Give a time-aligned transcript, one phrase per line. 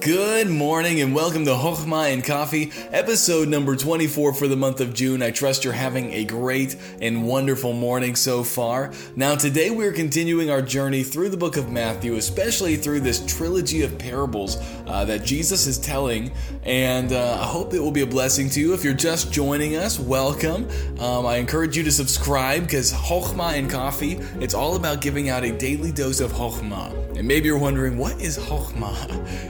[0.00, 4.94] Good morning and welcome to Hochma and Coffee, episode number 24 for the month of
[4.94, 5.22] June.
[5.22, 8.92] I trust you're having a great and wonderful morning so far.
[9.16, 13.82] Now, today we're continuing our journey through the book of Matthew, especially through this trilogy
[13.82, 16.30] of parables uh, that Jesus is telling,
[16.62, 18.74] and uh, I hope it will be a blessing to you.
[18.74, 20.68] If you're just joining us, welcome.
[21.00, 25.42] Um, I encourage you to subscribe because Hochma and Coffee, it's all about giving out
[25.42, 27.07] a daily dose of Hochma.
[27.18, 28.94] And maybe you're wondering, what is Hochma?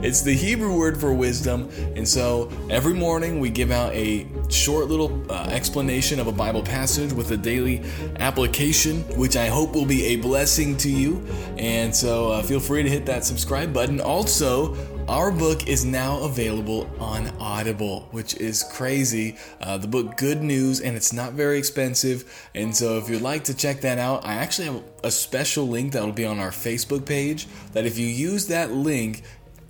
[0.04, 1.68] It's the Hebrew word for wisdom.
[1.96, 6.62] And so every morning we give out a short little uh, explanation of a Bible
[6.62, 7.82] passage with a daily
[8.20, 11.26] application, which I hope will be a blessing to you.
[11.58, 14.00] And so uh, feel free to hit that subscribe button.
[14.00, 14.76] Also,
[15.08, 19.36] our book is now available on Audible, which is crazy.
[19.60, 22.48] Uh, the book Good News, and it's not very expensive.
[22.54, 25.92] And so, if you'd like to check that out, I actually have a special link
[25.92, 27.46] that will be on our Facebook page.
[27.72, 29.22] That if you use that link,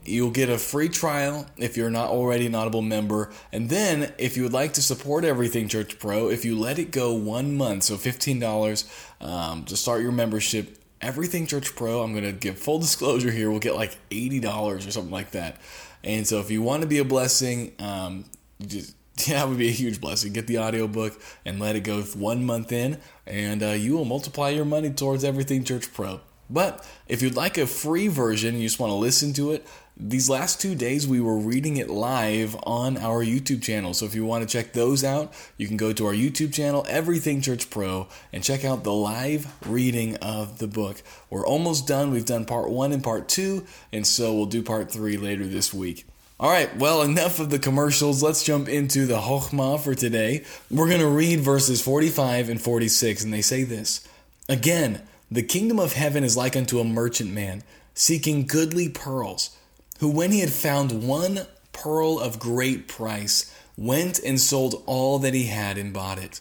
[0.09, 3.33] You'll get a free trial if you're not already an Audible member.
[3.53, 6.93] And then, if you would like to support Everything Church Pro, if you let it
[6.93, 8.85] go one month, so $15
[9.21, 13.51] um, to start your membership, Everything Church Pro, I'm going to give full disclosure here,
[13.51, 14.45] will get like $80
[14.87, 15.61] or something like that.
[16.03, 18.25] And so, if you want to be a blessing, um,
[18.65, 18.95] just
[19.27, 20.33] yeah, that would be a huge blessing.
[20.33, 24.51] Get the audiobook and let it go one month in, and uh, you will multiply
[24.51, 26.21] your money towards Everything Church Pro.
[26.49, 29.67] But if you'd like a free version, you just want to listen to it,
[29.99, 33.95] these last two days we were reading it live on our YouTube channel.
[33.95, 36.85] So if you want to check those out, you can go to our YouTube channel,
[36.87, 41.03] Everything Church Pro, and check out the live reading of the book.
[41.31, 42.11] We're almost done.
[42.11, 45.73] We've done part one and part two, and so we'll do part three later this
[45.73, 46.05] week.
[46.39, 48.23] All right, well, enough of the commercials.
[48.23, 50.45] Let's jump into the Hochma for today.
[50.71, 54.07] We're going to read verses 45 and 46, and they say this
[54.47, 57.63] Again, the kingdom of heaven is like unto a merchant man
[57.95, 59.57] seeking goodly pearls
[59.99, 65.35] who, when he had found one pearl of great price, went and sold all that
[65.35, 66.41] he had and bought it.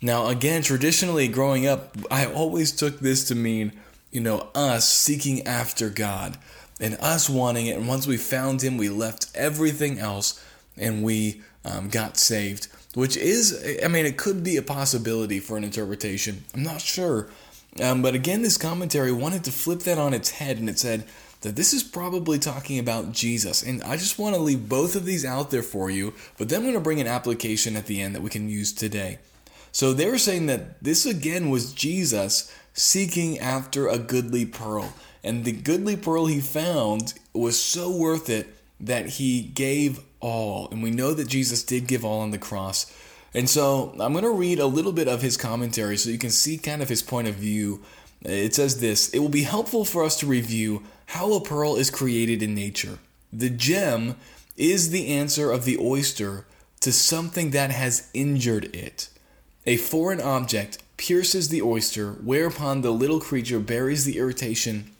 [0.00, 3.72] Now, again, traditionally growing up, I always took this to mean,
[4.10, 6.36] you know, us seeking after God
[6.80, 7.76] and us wanting it.
[7.76, 10.44] And once we found Him, we left everything else
[10.76, 15.56] and we um, got saved, which is, I mean, it could be a possibility for
[15.56, 16.44] an interpretation.
[16.52, 17.28] I'm not sure.
[17.80, 21.06] Um, but again, this commentary wanted to flip that on its head and it said,
[21.42, 23.62] that this is probably talking about Jesus.
[23.62, 26.60] And I just want to leave both of these out there for you, but then
[26.60, 29.18] I'm going to bring an application at the end that we can use today.
[29.72, 34.94] So they were saying that this again was Jesus seeking after a goodly pearl.
[35.24, 40.68] And the goodly pearl he found was so worth it that he gave all.
[40.70, 42.92] And we know that Jesus did give all on the cross.
[43.34, 46.30] And so I'm going to read a little bit of his commentary so you can
[46.30, 47.82] see kind of his point of view.
[48.22, 51.90] It says this It will be helpful for us to review how a pearl is
[51.90, 52.98] created in nature.
[53.32, 54.16] The gem
[54.56, 56.46] is the answer of the oyster
[56.80, 59.08] to something that has injured it.
[59.66, 64.90] A foreign object pierces the oyster, whereupon the little creature buries the irritation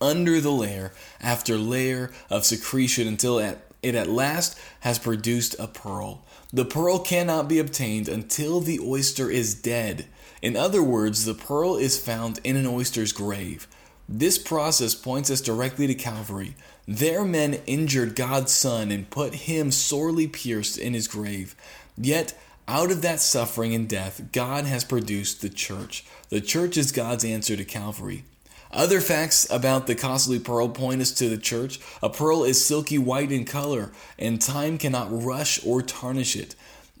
[0.00, 3.38] under the layer after layer of secretion until
[3.82, 6.24] it at last has produced a pearl.
[6.52, 10.06] The pearl cannot be obtained until the oyster is dead.
[10.42, 13.66] In other words, the pearl is found in an oyster's grave.
[14.08, 16.54] This process points us directly to Calvary.
[16.86, 21.56] There, men injured God's Son and put him sorely pierced in his grave.
[21.96, 22.38] Yet,
[22.68, 26.04] out of that suffering and death, God has produced the church.
[26.28, 28.24] The church is God's answer to Calvary.
[28.70, 31.80] Other facts about the costly pearl point us to the church.
[32.02, 36.54] A pearl is silky white in color, and time cannot rush or tarnish it.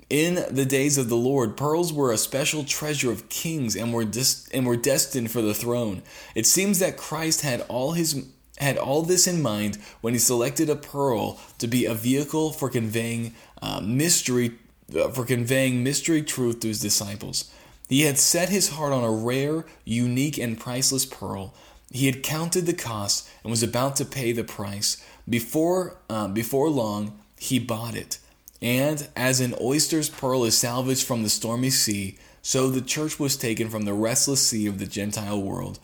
[0.08, 4.04] In the days of the Lord, pearls were a special treasure of kings and were
[4.04, 6.02] dis- and were destined for the throne.
[6.36, 8.24] It seems that Christ had all his
[8.58, 12.70] had all this in mind when he selected a pearl to be a vehicle for
[12.70, 14.52] conveying uh, mystery
[14.96, 17.50] uh, for conveying mystery truth to his disciples.
[17.88, 21.54] He had set his heart on a rare, unique, and priceless pearl.
[21.90, 25.02] He had counted the cost and was about to pay the price.
[25.28, 28.18] Before uh, before long, he bought it.
[28.60, 33.36] And as an oyster's pearl is salvaged from the stormy sea, so the church was
[33.36, 35.78] taken from the restless sea of the Gentile world.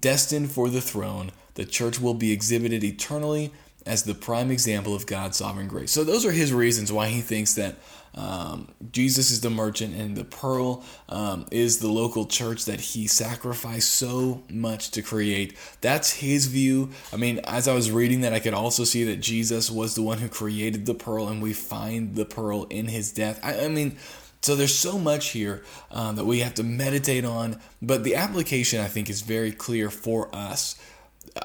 [0.00, 3.52] Destined for the throne, the church will be exhibited eternally
[3.86, 5.92] as the prime example of God's sovereign grace.
[5.92, 7.76] So, those are his reasons why he thinks that
[8.16, 13.06] um, Jesus is the merchant and the pearl um, is the local church that he
[13.06, 15.54] sacrificed so much to create.
[15.82, 16.90] That's his view.
[17.12, 20.02] I mean, as I was reading that, I could also see that Jesus was the
[20.02, 23.38] one who created the pearl and we find the pearl in his death.
[23.42, 23.96] I, I mean,
[24.40, 28.80] so there's so much here um, that we have to meditate on, but the application
[28.80, 30.80] I think is very clear for us.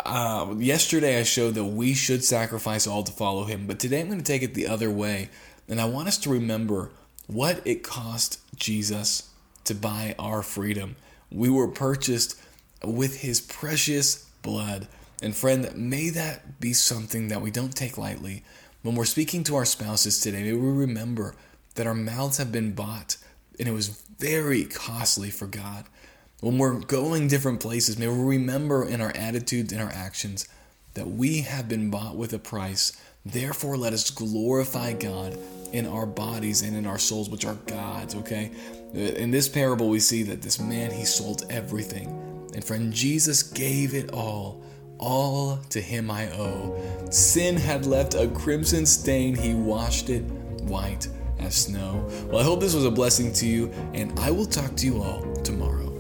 [0.06, 4.08] Uh, yesterday I showed that we should sacrifice all to follow him, but today I'm
[4.08, 5.30] going to take it the other way.
[5.68, 6.92] And I want us to remember
[7.28, 9.30] what it cost Jesus
[9.64, 10.96] to buy our freedom.
[11.32, 12.40] We were purchased
[12.84, 14.88] with his precious blood.
[15.22, 18.44] And friend, may that be something that we don't take lightly.
[18.82, 21.36] When we're speaking to our spouses today, may we remember
[21.76, 23.18] that our mouths have been bought
[23.60, 25.86] and it was very costly for God.
[26.42, 30.48] When we're going different places, may we remember in our attitudes and our actions
[30.96, 32.94] that we have been bought with a price.
[33.24, 35.38] Therefore, let us glorify God
[35.72, 38.50] in our bodies and in our souls, which are God's, okay?
[38.96, 42.08] In this parable, we see that this man, he sold everything.
[42.56, 44.64] And friend, Jesus gave it all.
[44.98, 46.76] All to him I owe.
[47.12, 50.24] Sin had left a crimson stain, he washed it
[50.64, 52.10] white as snow.
[52.32, 55.04] Well, I hope this was a blessing to you, and I will talk to you
[55.04, 55.91] all tomorrow.